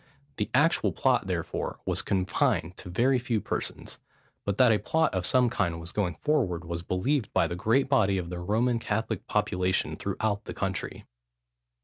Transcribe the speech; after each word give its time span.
The 0.37 0.49
actual 0.55 0.93
plot, 0.93 1.27
therefore, 1.27 1.79
was 1.85 2.01
confined 2.01 2.75
to 2.77 2.87
a 2.89 2.91
very 2.91 3.19
few 3.19 3.39
persons; 3.39 3.99
but 4.45 4.57
that 4.57 4.71
a 4.71 4.79
plot 4.79 5.13
of 5.13 5.27
some 5.27 5.47
kind 5.47 5.79
was 5.79 5.91
going 5.91 6.15
forward 6.15 6.65
was 6.65 6.81
believed 6.81 7.31
by 7.33 7.45
the 7.45 7.55
great 7.55 7.87
body 7.87 8.17
of 8.17 8.31
the 8.31 8.39
Roman 8.39 8.79
Catholic 8.79 9.27
population 9.27 9.95
throughout 9.95 10.45
the 10.45 10.55
country. 10.55 11.05